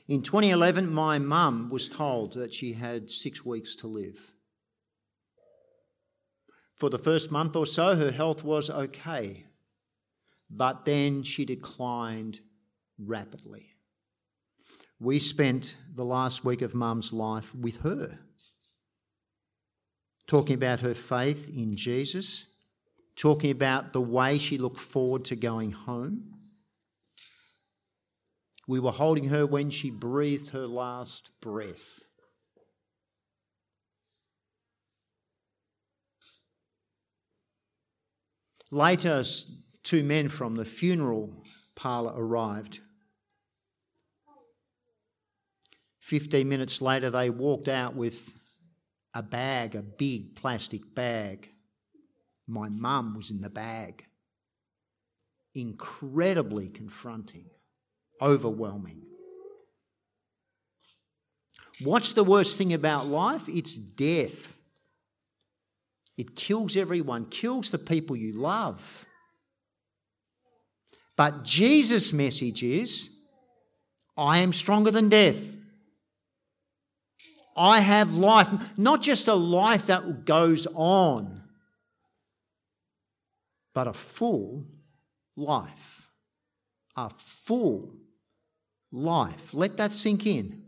In 0.07 0.21
2011, 0.21 0.91
my 0.91 1.19
mum 1.19 1.69
was 1.69 1.89
told 1.89 2.33
that 2.33 2.53
she 2.53 2.73
had 2.73 3.09
six 3.09 3.45
weeks 3.45 3.75
to 3.77 3.87
live. 3.87 4.31
For 6.75 6.89
the 6.89 6.99
first 6.99 7.31
month 7.31 7.55
or 7.55 7.65
so, 7.65 7.95
her 7.95 8.11
health 8.11 8.43
was 8.43 8.69
okay, 8.69 9.45
but 10.49 10.85
then 10.85 11.23
she 11.23 11.43
declined 11.43 12.39
rapidly. 12.99 13.73
We 14.99 15.19
spent 15.19 15.75
the 15.93 16.05
last 16.05 16.45
week 16.45 16.61
of 16.61 16.73
mum's 16.73 17.11
life 17.11 17.53
with 17.53 17.77
her, 17.77 18.19
talking 20.27 20.55
about 20.55 20.81
her 20.81 20.93
faith 20.93 21.49
in 21.49 21.75
Jesus, 21.75 22.47
talking 23.15 23.51
about 23.51 23.93
the 23.93 24.01
way 24.01 24.37
she 24.37 24.57
looked 24.57 24.79
forward 24.79 25.25
to 25.25 25.35
going 25.35 25.71
home 25.71 26.37
we 28.67 28.81
were 28.81 28.91
holding 28.91 29.29
her 29.29 29.47
when 29.47 29.69
she 29.69 29.89
breathed 29.89 30.49
her 30.49 30.67
last 30.67 31.31
breath. 31.41 32.01
Later, 38.69 39.23
two 39.83 40.03
men 40.03 40.27
from 40.27 40.55
the 40.55 40.65
funeral 40.65 41.45
parlour 41.75 42.13
arrived. 42.13 42.81
Fifteen 45.99 46.49
minutes 46.49 46.81
later, 46.81 47.09
they 47.09 47.29
walked 47.29 47.69
out 47.69 47.95
with 47.95 48.33
a 49.17 49.23
bag, 49.23 49.73
a 49.73 49.81
big 49.81 50.35
plastic 50.35 50.93
bag. 50.93 51.49
My 52.45 52.69
mum 52.69 53.15
was 53.15 53.31
in 53.31 53.41
the 53.41 53.49
bag. 53.49 54.05
Incredibly 55.55 56.69
confronting 56.69 57.45
overwhelming. 58.21 59.01
What's 61.81 62.13
the 62.13 62.23
worst 62.23 62.59
thing 62.59 62.73
about 62.73 63.07
life? 63.07 63.49
It's 63.49 63.75
death. 63.75 64.55
It 66.15 66.35
kills 66.35 66.77
everyone, 66.77 67.25
kills 67.25 67.71
the 67.71 67.79
people 67.79 68.15
you 68.15 68.33
love. 68.33 69.05
But 71.15 71.43
Jesus' 71.43 72.13
message 72.13 72.61
is 72.61 73.09
I 74.15 74.39
am 74.39 74.53
stronger 74.53 74.91
than 74.91 75.09
death. 75.09 75.56
I 77.57 77.79
have 77.79 78.15
life, 78.15 78.77
not 78.77 79.01
just 79.01 79.27
a 79.27 79.33
life 79.33 79.87
that 79.87 80.25
goes 80.25 80.67
on, 80.75 81.41
but 83.73 83.87
a 83.87 83.93
full 83.93 84.65
life. 85.35 86.07
A 86.95 87.09
full 87.09 87.93
life. 88.91 89.53
Let 89.53 89.77
that 89.77 89.93
sink 89.93 90.25
in. 90.25 90.63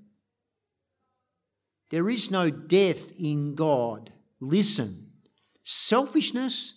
There 1.89 2.10
is 2.10 2.29
no 2.29 2.50
death 2.50 3.12
in 3.19 3.55
God. 3.55 4.12
Listen, 4.39 5.12
selfishness, 5.63 6.75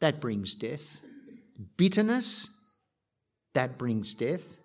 that 0.00 0.20
brings 0.20 0.54
death. 0.54 1.00
Bitterness, 1.76 2.48
that 3.54 3.78
brings 3.78 4.14
death. 4.14 4.56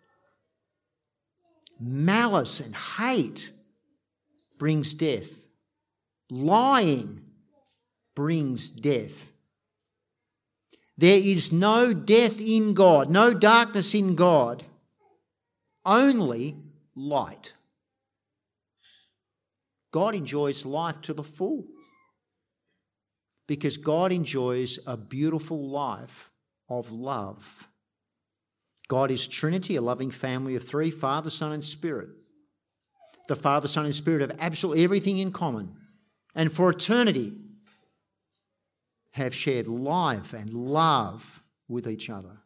Malice 1.79 2.59
and 2.59 2.75
hate 2.75 3.51
brings 4.57 4.93
death. 4.93 5.45
Lying 6.29 7.21
brings 8.15 8.69
death. 8.69 9.31
There 10.97 11.19
is 11.19 11.53
no 11.53 11.93
death 11.93 12.41
in 12.41 12.73
God, 12.73 13.09
no 13.09 13.33
darkness 13.33 13.93
in 13.95 14.15
God 14.15 14.65
only 15.85 16.55
light. 16.95 17.53
God 19.91 20.13
enjoys 20.15 20.65
life 20.65 21.01
to 21.01 21.13
the 21.13 21.23
full 21.23 21.65
because 23.47 23.77
God 23.77 24.11
enjoys 24.11 24.79
a 24.85 24.95
beautiful 24.95 25.69
life 25.69 26.29
of 26.69 26.91
love. 26.91 27.68
God 28.89 29.11
is 29.11 29.27
Trinity, 29.27 29.77
a 29.77 29.81
loving 29.81 30.11
family 30.11 30.55
of 30.55 30.67
three 30.67 30.91
Father, 30.91 31.29
Son, 31.29 31.53
and 31.53 31.63
Spirit. 31.63 32.09
The 33.29 33.35
Father, 33.35 33.67
Son, 33.67 33.85
and 33.85 33.95
Spirit 33.95 34.21
have 34.21 34.37
absolutely 34.39 34.83
everything 34.83 35.19
in 35.19 35.31
common. 35.31 35.77
And 36.35 36.51
for 36.51 36.71
eternity, 36.71 37.33
have 39.11 39.33
shared 39.33 39.67
life 39.67 40.33
and 40.33 40.53
love 40.53 41.43
with 41.67 41.87
each 41.87 42.09
other. 42.09 42.39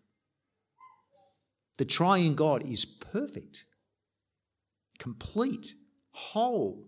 The 1.78 1.86
triune 1.86 2.36
God 2.36 2.64
is 2.64 2.86
perfect, 2.86 3.66
complete, 5.00 5.74
whole, 6.12 6.88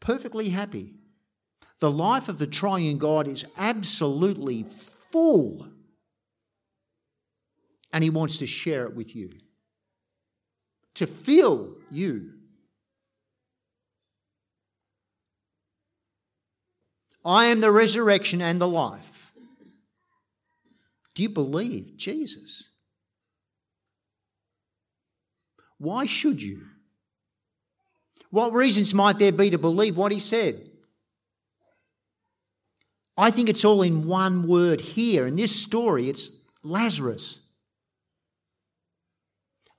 perfectly 0.00 0.48
happy. 0.48 0.94
The 1.78 1.90
life 1.90 2.28
of 2.28 2.38
the 2.38 2.46
triune 2.46 2.98
God 2.98 3.28
is 3.28 3.44
absolutely 3.56 4.64
full, 4.64 5.68
and 7.92 8.04
He 8.04 8.10
wants 8.10 8.38
to 8.38 8.46
share 8.46 8.84
it 8.84 8.94
with 8.94 9.14
you, 9.14 9.32
to 10.94 11.06
fill 11.06 11.76
you. 11.90 12.32
I 17.24 17.46
am 17.46 17.60
the 17.60 17.70
resurrection 17.70 18.40
and 18.40 18.60
the 18.60 18.68
life. 18.68 19.32
Do 21.14 21.22
you 21.22 21.28
believe 21.28 21.96
Jesus? 21.96 22.70
Why 25.78 26.06
should 26.06 26.40
you? 26.40 26.62
What 28.30 28.52
reasons 28.52 28.94
might 28.94 29.18
there 29.18 29.32
be 29.32 29.50
to 29.50 29.58
believe 29.58 29.96
what 29.96 30.12
he 30.12 30.20
said? 30.20 30.70
I 33.16 33.30
think 33.30 33.48
it's 33.48 33.64
all 33.64 33.82
in 33.82 34.06
one 34.06 34.46
word 34.46 34.80
here. 34.80 35.26
In 35.26 35.36
this 35.36 35.54
story, 35.54 36.08
it's 36.08 36.30
Lazarus. 36.62 37.40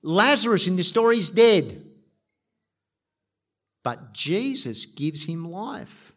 Lazarus 0.02 0.66
in 0.66 0.76
the 0.76 0.84
story 0.84 1.18
is 1.18 1.30
dead. 1.30 1.84
But 3.82 4.12
Jesus 4.12 4.86
gives 4.86 5.24
him 5.24 5.50
life. 5.50 6.12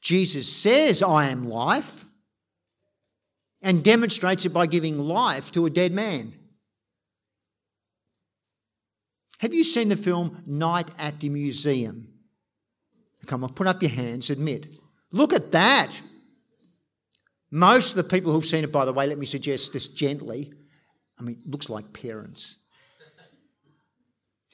Jesus 0.00 0.50
says, 0.50 1.02
I 1.02 1.28
am 1.28 1.48
life, 1.48 2.06
and 3.62 3.84
demonstrates 3.84 4.46
it 4.46 4.50
by 4.50 4.66
giving 4.66 4.98
life 4.98 5.52
to 5.52 5.66
a 5.66 5.70
dead 5.70 5.92
man. 5.92 6.32
Have 9.38 9.54
you 9.54 9.64
seen 9.64 9.88
the 9.88 9.96
film 9.96 10.42
Night 10.46 10.88
at 10.98 11.20
the 11.20 11.28
Museum? 11.28 12.08
Come 13.26 13.44
on, 13.44 13.52
put 13.52 13.66
up 13.66 13.82
your 13.82 13.90
hands, 13.90 14.30
admit. 14.30 14.68
Look 15.12 15.32
at 15.32 15.52
that. 15.52 16.00
Most 17.50 17.90
of 17.90 17.96
the 17.96 18.04
people 18.04 18.32
who've 18.32 18.44
seen 18.44 18.64
it, 18.64 18.72
by 18.72 18.84
the 18.84 18.92
way, 18.92 19.06
let 19.06 19.18
me 19.18 19.26
suggest 19.26 19.72
this 19.72 19.88
gently. 19.88 20.52
I 21.20 21.22
mean, 21.22 21.38
it 21.44 21.50
looks 21.50 21.68
like 21.68 21.92
parents. 21.92 22.56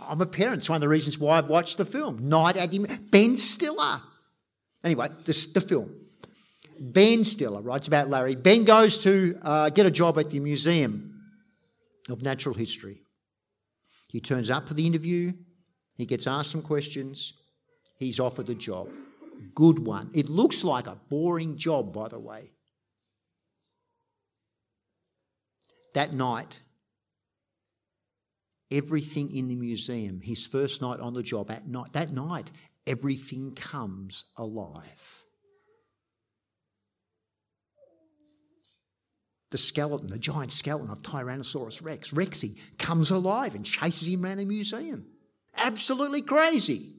I'm 0.01 0.21
a 0.21 0.27
parent. 0.27 0.59
It's 0.59 0.69
one 0.69 0.77
of 0.77 0.81
the 0.81 0.89
reasons 0.89 1.19
why 1.19 1.39
I've 1.39 1.49
watched 1.49 1.79
the 1.79 1.87
film. 1.87 2.29
Night 2.29 2.57
at 2.57 2.71
the 2.71 2.87
Ben 3.11 3.37
Stiller. 3.37 4.03
Anyway, 4.85 5.09
this, 5.25 5.47
the 5.47 5.61
film. 5.61 5.95
Ben 6.79 7.25
Stiller? 7.25 7.63
It's 7.77 7.89
about 7.89 8.11
Larry. 8.11 8.35
Ben 8.35 8.65
goes 8.65 8.99
to 9.05 9.39
uh, 9.43 9.71
get 9.71 9.87
a 9.87 9.91
job 9.91 10.19
at 10.19 10.31
the 10.31 10.41
Museum 10.41 11.23
of 12.11 12.23
Natural 12.23 12.55
History. 12.55 13.01
He 14.11 14.21
turns 14.21 14.51
up 14.51 14.69
for 14.69 14.75
the 14.75 14.87
interview. 14.87 15.33
He 15.97 16.05
gets 16.05 16.27
asked 16.27 16.51
some 16.51 16.63
questions. 16.63 17.33
He's 17.99 18.21
offered 18.21 18.47
the 18.47 18.55
job. 18.55 18.89
Good 19.55 19.79
one. 19.79 20.11
It 20.15 20.29
looks 20.29 20.63
like 20.63 20.87
a 20.87 20.99
boring 21.09 21.57
job, 21.57 21.95
by 21.95 22.09
the 22.09 22.19
way. 22.19 22.51
That 25.97 26.13
night, 26.13 26.55
everything 28.71 29.35
in 29.35 29.49
the 29.49 29.57
museum, 29.57 30.21
his 30.21 30.47
first 30.47 30.83
night 30.83 31.01
on 31.01 31.15
the 31.15 31.23
job, 31.23 31.51
at 31.51 31.67
night, 31.67 31.95
that 31.95 32.13
night, 32.13 32.53
everything 32.87 33.55
comes 33.55 34.27
alive. 34.37 35.25
The 39.51 39.57
skeleton, 39.57 40.09
the 40.09 40.19
giant 40.19 40.53
skeleton 40.53 40.91
of 40.91 41.01
Tyrannosaurus 41.01 41.83
rex, 41.83 42.11
Rexy, 42.11 42.59
comes 42.79 43.11
alive 43.11 43.55
and 43.55 43.65
chases 43.65 44.07
him 44.07 44.27
around 44.27 44.37
the 44.37 44.45
museum. 44.45 45.07
Absolutely 45.57 46.21
crazy. 46.21 46.93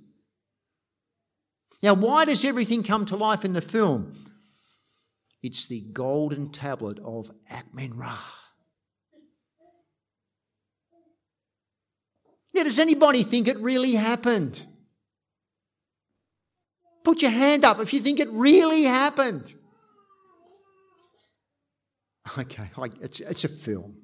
Now, 1.84 1.94
why 1.94 2.26
does 2.26 2.44
everything 2.44 2.82
come 2.82 3.06
to 3.06 3.16
life 3.16 3.46
in 3.46 3.54
the 3.54 3.62
film? 3.62 4.16
It's 5.44 5.68
the 5.68 5.82
golden 5.82 6.50
tablet 6.52 6.98
of 7.06 7.30
Ahkmenrah. 7.52 8.37
Now, 12.58 12.64
does 12.64 12.80
anybody 12.80 13.22
think 13.22 13.48
it 13.48 13.60
really 13.60 13.92
happened? 13.92 14.66
Put 17.04 17.22
your 17.22 17.30
hand 17.30 17.64
up 17.64 17.80
if 17.80 17.94
you 17.94 18.00
think 18.00 18.20
it 18.20 18.28
really 18.32 18.84
happened. 18.84 19.54
Okay, 22.36 22.68
it's, 23.00 23.20
it's 23.20 23.44
a 23.44 23.48
film. 23.48 23.98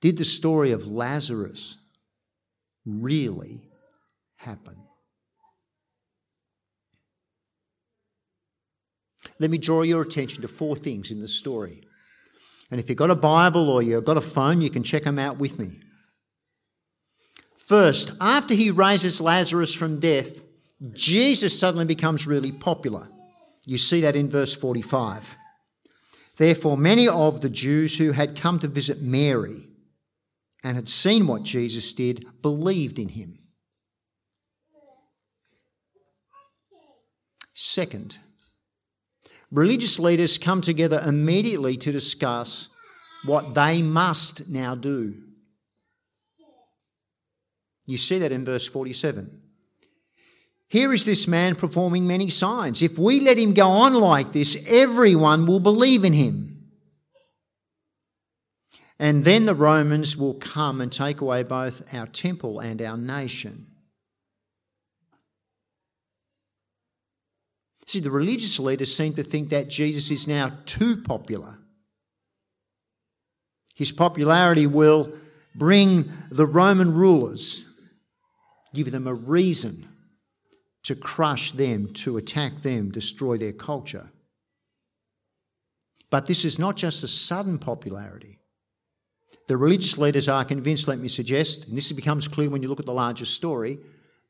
Did 0.00 0.18
the 0.18 0.24
story 0.24 0.72
of 0.72 0.88
Lazarus 0.88 1.76
really 2.84 3.70
happen? 4.34 4.76
Let 9.40 9.50
me 9.50 9.58
draw 9.58 9.82
your 9.82 10.02
attention 10.02 10.42
to 10.42 10.48
four 10.48 10.76
things 10.76 11.10
in 11.10 11.18
the 11.18 11.26
story. 11.26 11.82
And 12.70 12.78
if 12.78 12.88
you've 12.88 12.98
got 12.98 13.10
a 13.10 13.16
Bible 13.16 13.68
or 13.68 13.82
you've 13.82 14.04
got 14.04 14.18
a 14.18 14.20
phone, 14.20 14.60
you 14.60 14.70
can 14.70 14.84
check 14.84 15.02
them 15.04 15.18
out 15.18 15.38
with 15.38 15.58
me. 15.58 15.80
First, 17.58 18.12
after 18.20 18.54
he 18.54 18.70
raises 18.70 19.20
Lazarus 19.20 19.74
from 19.74 19.98
death, 19.98 20.44
Jesus 20.92 21.58
suddenly 21.58 21.86
becomes 21.86 22.26
really 22.26 22.52
popular. 22.52 23.08
You 23.64 23.78
see 23.78 24.02
that 24.02 24.14
in 24.14 24.28
verse 24.28 24.54
45. 24.54 25.36
Therefore, 26.36 26.76
many 26.76 27.08
of 27.08 27.40
the 27.40 27.50
Jews 27.50 27.96
who 27.96 28.12
had 28.12 28.40
come 28.40 28.58
to 28.60 28.68
visit 28.68 29.00
Mary 29.00 29.66
and 30.62 30.76
had 30.76 30.88
seen 30.88 31.26
what 31.26 31.42
Jesus 31.42 31.92
did 31.92 32.26
believed 32.42 32.98
in 32.98 33.08
him. 33.08 33.38
Second, 37.52 38.18
religious 39.50 39.98
leaders 39.98 40.38
come 40.38 40.60
together 40.60 41.02
immediately 41.04 41.76
to 41.76 41.92
discuss 41.92 42.68
what 43.24 43.54
they 43.54 43.82
must 43.82 44.48
now 44.48 44.74
do. 44.74 45.14
You 47.86 47.98
see 47.98 48.18
that 48.20 48.32
in 48.32 48.44
verse 48.44 48.66
47. 48.66 49.40
Here 50.68 50.92
is 50.92 51.04
this 51.04 51.26
man 51.26 51.56
performing 51.56 52.06
many 52.06 52.30
signs. 52.30 52.80
If 52.80 52.96
we 52.96 53.18
let 53.18 53.38
him 53.38 53.54
go 53.54 53.68
on 53.68 53.94
like 53.94 54.32
this, 54.32 54.56
everyone 54.68 55.46
will 55.46 55.58
believe 55.58 56.04
in 56.04 56.12
him. 56.12 56.50
And 59.00 59.24
then 59.24 59.46
the 59.46 59.54
Romans 59.54 60.16
will 60.16 60.34
come 60.34 60.80
and 60.80 60.92
take 60.92 61.22
away 61.22 61.42
both 61.42 61.92
our 61.92 62.06
temple 62.06 62.60
and 62.60 62.80
our 62.82 62.96
nation. 62.96 63.66
See, 67.90 67.98
the 67.98 68.08
religious 68.12 68.60
leaders 68.60 68.94
seem 68.94 69.14
to 69.14 69.24
think 69.24 69.48
that 69.48 69.68
Jesus 69.68 70.12
is 70.12 70.28
now 70.28 70.52
too 70.64 71.02
popular. 71.02 71.58
His 73.74 73.90
popularity 73.90 74.68
will 74.68 75.12
bring 75.56 76.12
the 76.30 76.46
Roman 76.46 76.94
rulers, 76.94 77.64
give 78.72 78.92
them 78.92 79.08
a 79.08 79.14
reason 79.14 79.88
to 80.84 80.94
crush 80.94 81.50
them, 81.50 81.92
to 81.94 82.16
attack 82.16 82.62
them, 82.62 82.92
destroy 82.92 83.36
their 83.36 83.52
culture. 83.52 84.08
But 86.10 86.26
this 86.26 86.44
is 86.44 86.60
not 86.60 86.76
just 86.76 87.02
a 87.02 87.08
sudden 87.08 87.58
popularity. 87.58 88.38
The 89.48 89.56
religious 89.56 89.98
leaders 89.98 90.28
are 90.28 90.44
convinced, 90.44 90.86
let 90.86 91.00
me 91.00 91.08
suggest, 91.08 91.66
and 91.66 91.76
this 91.76 91.90
becomes 91.90 92.28
clear 92.28 92.50
when 92.50 92.62
you 92.62 92.68
look 92.68 92.78
at 92.78 92.86
the 92.86 92.92
larger 92.92 93.26
story, 93.26 93.80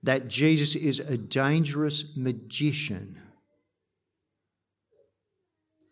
that 0.03 0.29
Jesus 0.29 0.77
is 0.77 0.99
a 0.99 1.19
dangerous 1.19 2.17
magician, 2.17 3.21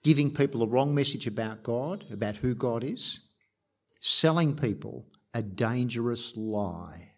giving 0.08 0.30
people 0.30 0.62
a 0.62 0.66
wrong 0.66 0.94
message 0.94 1.26
about 1.26 1.62
God, 1.62 2.02
about 2.10 2.34
who 2.36 2.54
God 2.54 2.82
is, 2.82 3.20
selling 4.00 4.56
people 4.56 5.04
a 5.34 5.42
dangerous 5.42 6.32
lie. 6.34 7.10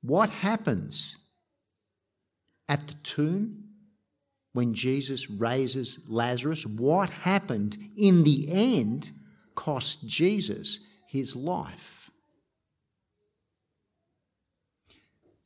What 0.00 0.28
happens 0.28 1.18
at 2.68 2.88
the 2.88 2.94
tomb 3.04 3.62
when 4.54 4.74
Jesus 4.74 5.30
raises 5.30 6.04
Lazarus, 6.08 6.66
what 6.66 7.08
happened 7.08 7.78
in 7.96 8.24
the 8.24 8.48
end 8.50 9.12
cost 9.54 10.08
Jesus 10.08 10.80
his 11.06 11.36
life. 11.36 11.97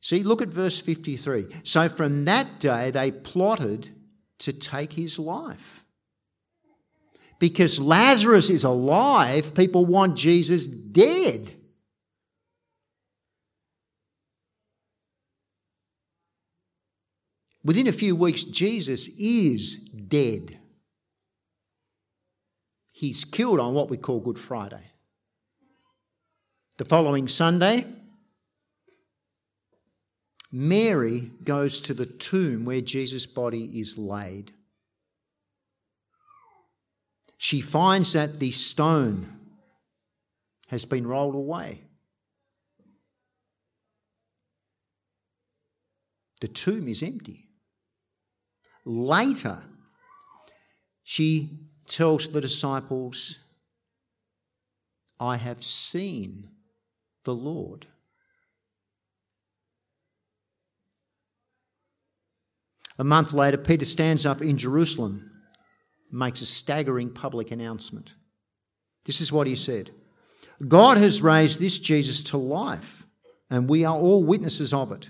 See, 0.03 0.21
look 0.21 0.41
at 0.41 0.49
verse 0.49 0.77
53. 0.79 1.47
So 1.63 1.87
from 1.87 2.25
that 2.25 2.59
day 2.59 2.91
they 2.91 3.09
plotted 3.09 3.89
to 4.39 4.51
take 4.51 4.91
his 4.91 5.17
life. 5.17 5.85
Because 7.39 7.79
Lazarus 7.79 8.49
is 8.49 8.65
alive, 8.65 9.55
people 9.55 9.85
want 9.85 10.17
Jesus 10.17 10.67
dead. 10.67 11.53
Within 17.63 17.87
a 17.87 17.93
few 17.93 18.13
weeks, 18.13 18.43
Jesus 18.43 19.07
is 19.17 19.77
dead. 19.77 20.59
He's 22.91 23.23
killed 23.23 23.61
on 23.61 23.73
what 23.73 23.89
we 23.89 23.95
call 23.95 24.19
Good 24.19 24.37
Friday. 24.37 24.83
The 26.77 26.83
following 26.83 27.29
Sunday, 27.29 27.85
Mary 30.55 31.31
goes 31.43 31.81
to 31.81 31.95
the 31.95 32.05
tomb 32.05 32.63
where 32.63 32.79
Jesus' 32.79 33.25
body 33.25 33.79
is 33.79 33.97
laid. 33.97 34.51
She 37.39 37.59
finds 37.59 38.13
that 38.13 38.37
the 38.37 38.51
stone 38.51 39.39
has 40.67 40.85
been 40.85 41.07
rolled 41.07 41.33
away. 41.33 41.81
The 46.39 46.49
tomb 46.49 46.87
is 46.87 47.01
empty. 47.01 47.49
Later, 48.85 49.63
she 51.01 51.49
tells 51.87 52.27
the 52.27 52.41
disciples, 52.41 53.39
I 55.19 55.37
have 55.37 55.63
seen 55.63 56.49
the 57.23 57.33
Lord. 57.33 57.87
A 62.99 63.03
month 63.03 63.33
later, 63.33 63.57
Peter 63.57 63.85
stands 63.85 64.25
up 64.25 64.41
in 64.41 64.57
Jerusalem, 64.57 65.31
makes 66.11 66.41
a 66.41 66.45
staggering 66.45 67.09
public 67.09 67.51
announcement. 67.51 68.13
This 69.05 69.19
is 69.19 69.31
what 69.31 69.47
he 69.47 69.55
said 69.55 69.91
God 70.67 70.97
has 70.97 71.21
raised 71.21 71.59
this 71.59 71.79
Jesus 71.79 72.23
to 72.25 72.37
life, 72.37 73.05
and 73.49 73.69
we 73.69 73.83
are 73.83 73.95
all 73.95 74.23
witnesses 74.23 74.73
of 74.73 74.91
it. 74.91 75.09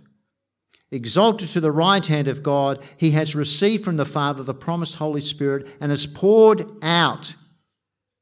Exalted 0.91 1.49
to 1.49 1.59
the 1.59 1.71
right 1.71 2.05
hand 2.05 2.27
of 2.27 2.43
God, 2.43 2.83
he 2.97 3.11
has 3.11 3.35
received 3.35 3.83
from 3.83 3.97
the 3.97 4.05
Father 4.05 4.43
the 4.43 4.53
promised 4.53 4.95
Holy 4.95 5.21
Spirit 5.21 5.67
and 5.81 5.91
has 5.91 6.05
poured 6.05 6.69
out 6.83 7.33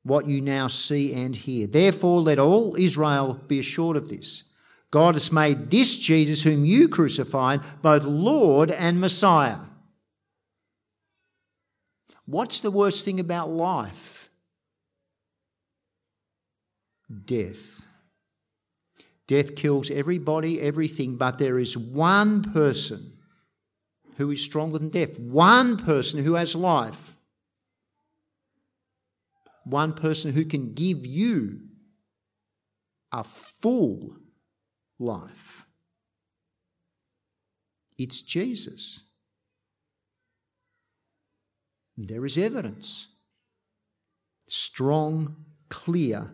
what 0.04 0.28
you 0.28 0.41
now 0.41 0.67
see 0.67 1.13
and 1.13 1.36
hear. 1.36 1.67
Therefore, 1.67 2.21
let 2.21 2.39
all 2.39 2.76
Israel 2.80 3.39
be 3.47 3.60
assured 3.60 3.97
of 3.97 4.10
this. 4.10 4.45
God 4.91 5.15
has 5.15 5.32
made 5.32 5.71
this 5.71 5.97
Jesus, 5.97 6.43
whom 6.43 6.65
you 6.65 6.89
crucified, 6.89 7.62
both 7.82 8.04
Lord 8.04 8.69
and 8.69 8.99
Messiah. 8.99 9.60
What's 12.25 12.60
the 12.60 12.71
worst 12.71 13.06
thing 13.06 13.19
about 13.19 13.49
life? 13.49 14.30
Death. 17.25 17.82
Death 19.27 19.56
kills 19.56 19.89
everybody, 19.89 20.60
everything, 20.60 21.15
but 21.15 21.39
there 21.39 21.58
is 21.58 21.77
one 21.77 22.41
person 22.41 23.13
who 24.17 24.30
is 24.32 24.43
stronger 24.43 24.77
than 24.77 24.89
death, 24.89 25.17
one 25.17 25.77
person 25.77 26.23
who 26.23 26.34
has 26.34 26.54
life, 26.54 27.15
one 29.63 29.93
person 29.93 30.34
who 30.34 30.43
can 30.43 30.73
give 30.73 31.06
you 31.06 31.62
a 33.13 33.23
full 33.23 34.17
life. 35.01 35.65
It's 37.97 38.21
Jesus. 38.21 39.01
There 41.97 42.25
is 42.25 42.37
evidence. 42.37 43.07
Strong, 44.47 45.35
clear 45.69 46.31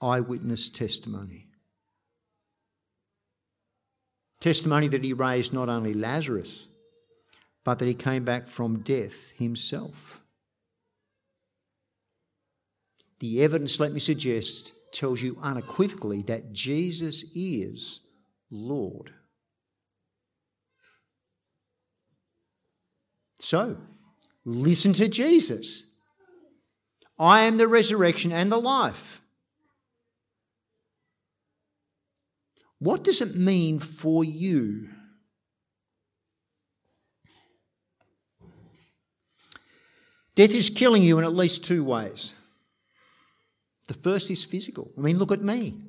eyewitness 0.00 0.70
testimony. 0.70 1.46
Testimony 4.40 4.88
that 4.88 5.04
he 5.04 5.12
raised 5.12 5.52
not 5.52 5.68
only 5.68 5.94
Lazarus, 5.94 6.68
but 7.64 7.78
that 7.78 7.86
he 7.86 7.94
came 7.94 8.24
back 8.24 8.48
from 8.48 8.80
death 8.80 9.32
himself. 9.32 10.20
The 13.18 13.42
evidence, 13.42 13.80
let 13.80 13.92
me 13.92 13.98
suggest, 13.98 14.72
tells 14.92 15.20
you 15.22 15.38
unequivocally 15.42 16.22
that 16.22 16.52
Jesus 16.52 17.24
is 17.34 18.00
Lord. 18.50 19.12
So, 23.40 23.76
listen 24.44 24.92
to 24.94 25.08
Jesus. 25.08 25.84
I 27.18 27.42
am 27.42 27.56
the 27.56 27.68
resurrection 27.68 28.32
and 28.32 28.50
the 28.50 28.60
life. 28.60 29.20
What 32.78 33.02
does 33.02 33.20
it 33.20 33.34
mean 33.34 33.80
for 33.80 34.22
you? 34.22 34.88
Death 40.36 40.54
is 40.54 40.70
killing 40.70 41.02
you 41.02 41.18
in 41.18 41.24
at 41.24 41.34
least 41.34 41.64
two 41.64 41.82
ways. 41.82 42.34
The 43.88 43.94
first 43.94 44.30
is 44.30 44.44
physical. 44.44 44.92
I 44.96 45.00
mean, 45.00 45.18
look 45.18 45.32
at 45.32 45.42
me. 45.42 45.80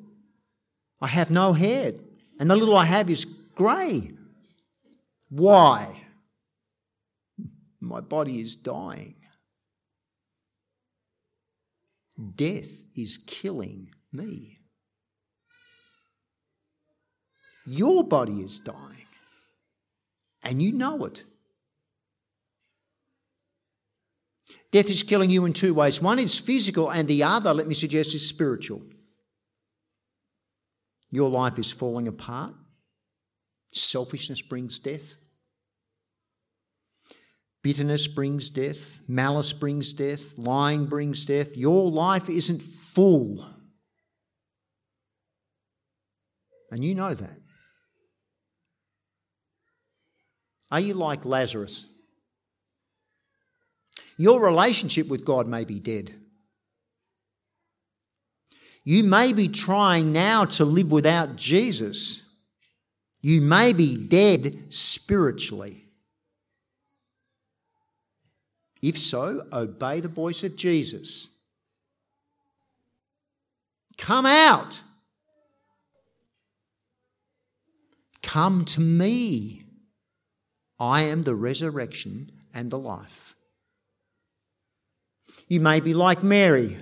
I 1.02 1.08
have 1.08 1.30
no 1.30 1.54
hair, 1.54 1.94
and 2.40 2.50
the 2.50 2.56
little 2.56 2.76
I 2.76 2.86
have 2.86 3.10
is 3.10 3.26
grey. 3.26 4.12
Why? 5.30 6.02
My 7.80 8.02
body 8.02 8.40
is 8.40 8.56
dying. 8.56 9.16
Death 12.36 12.84
is 12.96 13.18
killing 13.28 13.90
me. 14.12 14.58
Your 17.66 18.04
body 18.04 18.42
is 18.42 18.60
dying, 18.60 19.08
and 20.44 20.62
you 20.62 20.72
know 20.72 21.06
it. 21.06 21.24
Death 24.72 24.90
is 24.90 25.04
killing 25.04 25.30
you 25.30 25.46
in 25.46 25.54
two 25.54 25.74
ways. 25.74 26.02
One 26.02 26.20
is 26.20 26.38
physical, 26.38 26.90
and 26.90 27.08
the 27.08 27.24
other, 27.24 27.54
let 27.54 27.68
me 27.68 27.74
suggest, 27.74 28.14
is 28.14 28.28
spiritual. 28.28 28.82
Your 31.10 31.30
life 31.30 31.58
is 31.58 31.72
falling 31.72 32.08
apart. 32.08 32.54
Selfishness 33.74 34.42
brings 34.42 34.78
death. 34.78 35.16
Bitterness 37.64 38.08
brings 38.08 38.50
death. 38.50 39.02
Malice 39.08 39.54
brings 39.54 39.92
death. 39.94 40.38
Lying 40.38 40.86
brings 40.86 41.26
death. 41.26 41.58
Your 41.58 41.90
life 41.90 42.30
isn't 42.30 42.62
full. 42.62 43.46
And 46.72 46.84
you 46.84 46.94
know 46.96 47.14
that. 47.14 47.38
Are 50.72 50.80
you 50.80 50.94
like 50.94 51.26
Lazarus? 51.26 51.86
Your 54.20 54.42
relationship 54.42 55.08
with 55.08 55.24
God 55.24 55.48
may 55.48 55.64
be 55.64 55.80
dead. 55.80 56.14
You 58.84 59.06
may 59.06 59.32
be 59.32 59.48
trying 59.48 60.12
now 60.12 60.44
to 60.44 60.66
live 60.66 60.92
without 60.92 61.38
Jesus. 61.38 62.22
You 63.22 63.40
may 63.40 63.72
be 63.72 63.96
dead 63.96 64.74
spiritually. 64.74 65.86
If 68.82 69.00
so, 69.00 69.48
obey 69.54 70.02
the 70.02 70.10
voice 70.10 70.44
of 70.44 70.58
Jesus. 70.58 71.30
Come 73.98 74.26
out. 74.26 74.82
Come 78.22 78.66
to 78.66 78.82
me. 78.82 79.64
I 80.78 81.04
am 81.04 81.24
the 81.24 81.36
resurrection 81.36 82.34
and 82.54 82.70
the 82.70 82.78
life. 82.78 83.29
You 85.48 85.60
may 85.60 85.80
be 85.80 85.94
like 85.94 86.24
Mary. 86.24 86.78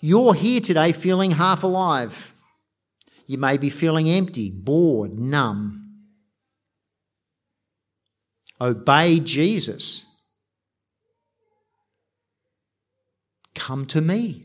You're 0.00 0.34
here 0.34 0.60
today 0.60 0.92
feeling 0.92 1.32
half 1.32 1.62
alive. 1.62 2.34
You 3.26 3.38
may 3.38 3.56
be 3.56 3.70
feeling 3.70 4.08
empty, 4.08 4.50
bored, 4.50 5.18
numb. 5.18 5.82
Obey 8.60 9.20
Jesus. 9.20 10.06
Come 13.54 13.86
to 13.86 14.00
me. 14.00 14.44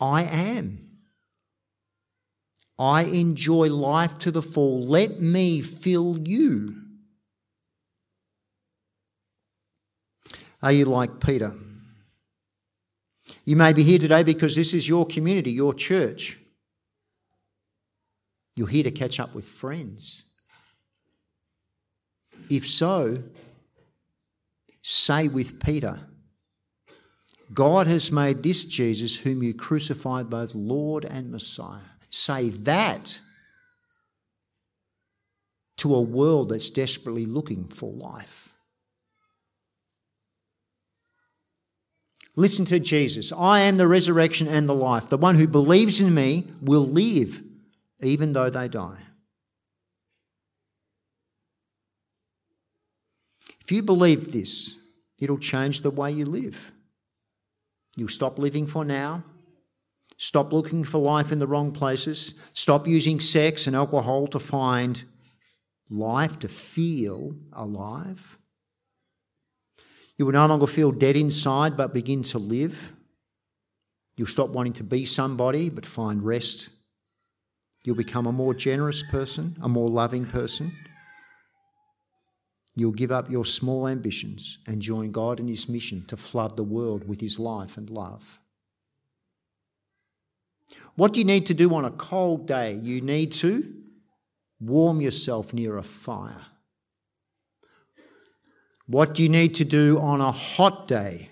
I 0.00 0.24
am. 0.24 0.90
I 2.78 3.04
enjoy 3.04 3.68
life 3.68 4.18
to 4.20 4.30
the 4.30 4.42
full. 4.42 4.86
Let 4.86 5.20
me 5.20 5.60
fill 5.60 6.18
you. 6.26 6.89
Are 10.62 10.72
you 10.72 10.84
like 10.84 11.20
Peter? 11.20 11.54
You 13.44 13.56
may 13.56 13.72
be 13.72 13.82
here 13.82 13.98
today 13.98 14.22
because 14.22 14.56
this 14.56 14.74
is 14.74 14.88
your 14.88 15.06
community, 15.06 15.50
your 15.52 15.74
church. 15.74 16.38
You're 18.56 18.68
here 18.68 18.84
to 18.84 18.90
catch 18.90 19.20
up 19.20 19.34
with 19.34 19.44
friends. 19.44 20.26
If 22.50 22.68
so, 22.68 23.22
say 24.82 25.28
with 25.28 25.60
Peter, 25.60 26.00
God 27.54 27.86
has 27.86 28.12
made 28.12 28.42
this 28.42 28.64
Jesus, 28.64 29.18
whom 29.18 29.42
you 29.42 29.54
crucified, 29.54 30.28
both 30.30 30.54
Lord 30.54 31.04
and 31.04 31.30
Messiah. 31.30 31.80
Say 32.10 32.50
that. 32.50 33.20
to 35.80 35.94
a 35.94 36.00
world 36.00 36.50
that's 36.50 36.68
desperately 36.68 37.24
looking 37.24 37.66
for 37.66 37.90
life. 37.90 38.49
Listen 42.36 42.64
to 42.66 42.78
Jesus. 42.78 43.32
I 43.32 43.60
am 43.60 43.76
the 43.76 43.88
resurrection 43.88 44.48
and 44.48 44.68
the 44.68 44.74
life. 44.74 45.08
The 45.08 45.16
one 45.16 45.36
who 45.36 45.48
believes 45.48 46.00
in 46.00 46.14
me 46.14 46.46
will 46.60 46.86
live 46.86 47.42
even 48.02 48.32
though 48.32 48.50
they 48.50 48.68
die. 48.68 48.98
If 53.60 53.72
you 53.72 53.82
believe 53.82 54.32
this, 54.32 54.76
it'll 55.18 55.38
change 55.38 55.82
the 55.82 55.90
way 55.90 56.10
you 56.10 56.24
live. 56.24 56.72
You'll 57.96 58.08
stop 58.08 58.38
living 58.38 58.66
for 58.66 58.84
now, 58.84 59.22
stop 60.16 60.52
looking 60.52 60.84
for 60.84 60.98
life 60.98 61.32
in 61.32 61.38
the 61.38 61.46
wrong 61.46 61.72
places, 61.72 62.34
stop 62.52 62.86
using 62.86 63.20
sex 63.20 63.66
and 63.66 63.76
alcohol 63.76 64.26
to 64.28 64.38
find 64.38 65.04
life, 65.88 66.38
to 66.40 66.48
feel 66.48 67.34
alive. 67.52 68.38
You 70.20 70.26
will 70.26 70.34
no 70.34 70.44
longer 70.44 70.66
feel 70.66 70.92
dead 70.92 71.16
inside 71.16 71.78
but 71.78 71.94
begin 71.94 72.22
to 72.24 72.38
live. 72.38 72.92
You'll 74.16 74.26
stop 74.26 74.50
wanting 74.50 74.74
to 74.74 74.84
be 74.84 75.06
somebody 75.06 75.70
but 75.70 75.86
find 75.86 76.22
rest. 76.22 76.68
You'll 77.84 77.96
become 77.96 78.26
a 78.26 78.32
more 78.32 78.52
generous 78.52 79.02
person, 79.02 79.56
a 79.62 79.68
more 79.70 79.88
loving 79.88 80.26
person. 80.26 80.76
You'll 82.76 82.92
give 82.92 83.10
up 83.10 83.30
your 83.30 83.46
small 83.46 83.88
ambitions 83.88 84.58
and 84.66 84.82
join 84.82 85.10
God 85.10 85.40
in 85.40 85.48
His 85.48 85.70
mission 85.70 86.04
to 86.08 86.18
flood 86.18 86.54
the 86.54 86.64
world 86.64 87.08
with 87.08 87.22
His 87.22 87.38
life 87.38 87.78
and 87.78 87.88
love. 87.88 88.40
What 90.96 91.14
do 91.14 91.20
you 91.20 91.24
need 91.24 91.46
to 91.46 91.54
do 91.54 91.74
on 91.74 91.86
a 91.86 91.90
cold 91.92 92.46
day? 92.46 92.74
You 92.74 93.00
need 93.00 93.32
to 93.32 93.72
warm 94.60 95.00
yourself 95.00 95.54
near 95.54 95.78
a 95.78 95.82
fire. 95.82 96.44
What 98.90 99.14
do 99.14 99.22
you 99.22 99.28
need 99.28 99.54
to 99.54 99.64
do 99.64 100.00
on 100.00 100.20
a 100.20 100.32
hot 100.32 100.88
day 100.88 101.30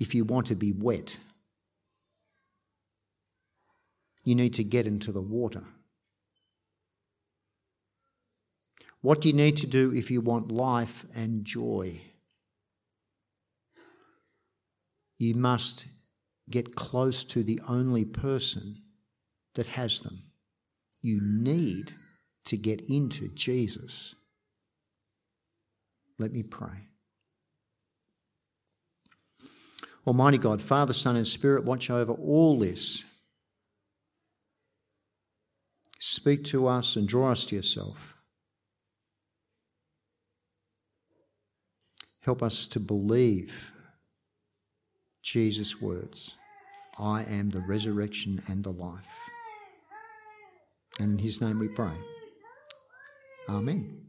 if 0.00 0.14
you 0.14 0.24
want 0.24 0.46
to 0.46 0.54
be 0.54 0.72
wet? 0.72 1.18
You 4.24 4.34
need 4.34 4.54
to 4.54 4.64
get 4.64 4.86
into 4.86 5.12
the 5.12 5.20
water. 5.20 5.62
What 9.02 9.20
do 9.20 9.28
you 9.28 9.34
need 9.34 9.58
to 9.58 9.66
do 9.66 9.92
if 9.92 10.10
you 10.10 10.22
want 10.22 10.50
life 10.50 11.04
and 11.14 11.44
joy? 11.44 12.00
You 15.18 15.34
must 15.34 15.86
get 16.48 16.74
close 16.74 17.24
to 17.24 17.42
the 17.42 17.60
only 17.68 18.06
person 18.06 18.78
that 19.54 19.66
has 19.66 20.00
them. 20.00 20.22
You 21.02 21.20
need 21.22 21.92
to 22.46 22.56
get 22.56 22.80
into 22.88 23.28
Jesus. 23.28 24.14
Let 26.18 26.32
me 26.32 26.42
pray. 26.42 26.88
Almighty 30.06 30.38
God, 30.38 30.62
Father, 30.62 30.92
Son, 30.92 31.16
and 31.16 31.26
Spirit, 31.26 31.64
watch 31.64 31.90
over 31.90 32.12
all 32.12 32.58
this. 32.58 33.04
Speak 35.98 36.44
to 36.44 36.68
us 36.68 36.94
and 36.94 37.08
draw 37.08 37.32
us 37.32 37.44
to 37.46 37.56
yourself. 37.56 38.14
Help 42.20 42.42
us 42.42 42.66
to 42.68 42.80
believe 42.80 43.72
Jesus' 45.22 45.80
words 45.80 46.36
I 46.98 47.24
am 47.24 47.50
the 47.50 47.60
resurrection 47.60 48.42
and 48.48 48.64
the 48.64 48.72
life. 48.72 49.04
And 50.98 51.12
in 51.12 51.18
his 51.18 51.40
name 51.40 51.58
we 51.58 51.68
pray. 51.68 51.96
Amen. 53.48 54.05